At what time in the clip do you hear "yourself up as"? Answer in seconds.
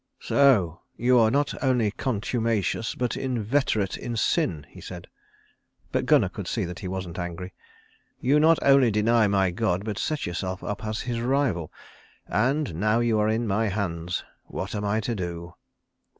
10.25-11.01